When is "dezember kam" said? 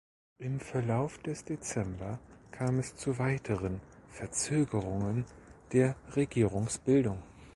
1.45-2.79